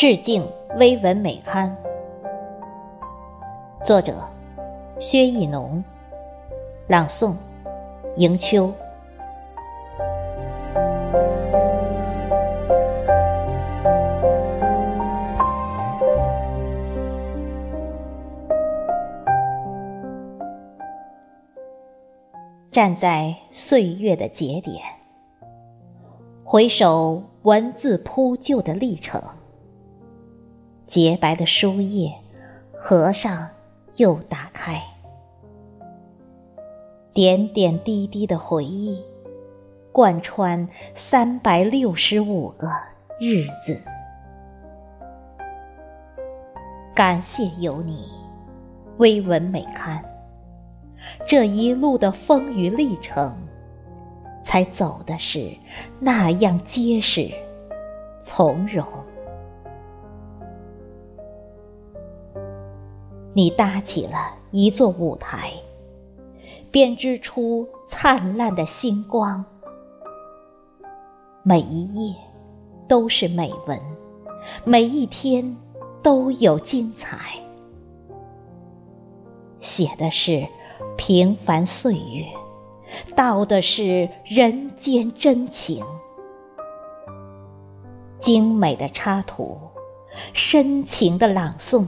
[0.00, 1.76] 致敬微文美刊。
[3.84, 4.26] 作者：
[4.98, 5.84] 薛逸农。
[6.86, 7.34] 朗诵：
[8.16, 8.72] 迎秋。
[22.70, 24.82] 站在岁月的节点，
[26.42, 29.22] 回首文字铺就的历程，
[30.90, 32.12] 洁白的书页，
[32.76, 33.48] 合上
[33.98, 34.82] 又打开，
[37.12, 39.00] 点点滴滴的回忆，
[39.92, 42.68] 贯穿三百六十五个
[43.20, 43.80] 日子。
[46.92, 48.10] 感谢有你，
[48.96, 50.04] 微文美刊。
[51.24, 53.38] 这一路的风雨历程，
[54.42, 55.56] 才走的是
[56.00, 57.30] 那样结实、
[58.20, 58.84] 从容。
[63.40, 65.50] 你搭起了一座舞台，
[66.70, 69.42] 编织出灿烂的星光，
[71.42, 72.14] 每一页
[72.86, 73.80] 都是美文，
[74.62, 75.56] 每一天
[76.02, 77.16] 都有精彩，
[79.58, 80.46] 写的是。
[80.96, 82.26] 平凡岁月，
[83.16, 85.82] 道的是人间真情。
[88.18, 89.58] 精美的插图，
[90.34, 91.86] 深情的朗诵，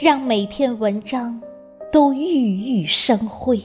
[0.00, 1.40] 让每篇文章
[1.92, 3.62] 都郁郁生辉。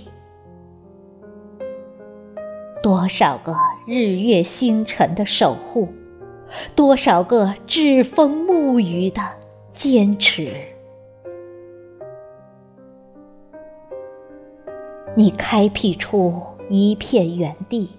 [2.81, 5.89] 多少个日月星辰的守护，
[6.75, 9.21] 多少个栉风沐雨的
[9.73, 10.51] 坚持。
[15.15, 17.89] 你开辟出一片原地，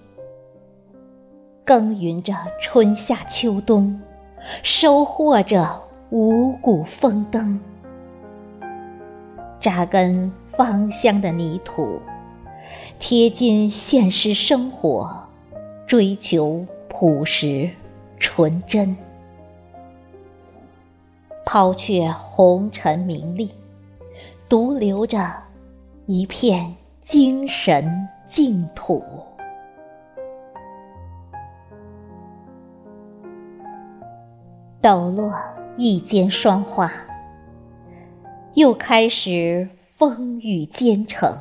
[1.65, 4.01] 耕耘着春夏秋冬，
[4.63, 7.61] 收获着五谷丰登。
[9.61, 12.01] 扎根芳香的泥土，
[12.98, 15.29] 贴近现实生活，
[15.87, 17.71] 追求朴实
[18.19, 18.97] 纯真，
[21.45, 23.51] 抛却红尘名利，
[24.48, 25.33] 独留着
[26.07, 26.75] 一片。
[27.01, 29.03] 精神净土，
[34.83, 35.35] 抖落
[35.79, 36.92] 一间霜花，
[38.55, 41.33] 又开始风雨兼程。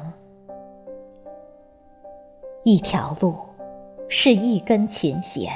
[2.64, 3.36] 一条路，
[4.08, 5.50] 是一根琴弦；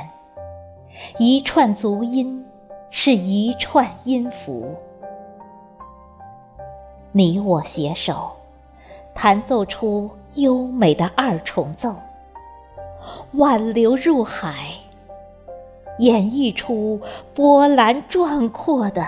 [1.20, 2.44] 一串足音，
[2.90, 4.76] 是一串音符。
[7.12, 8.32] 你我携手。
[9.16, 11.94] 弹奏出优美的二重奏，
[13.34, 14.72] 挽流入海，
[16.00, 17.00] 演绎出
[17.36, 19.06] 波澜壮阔的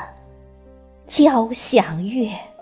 [1.07, 2.54] 交响乐。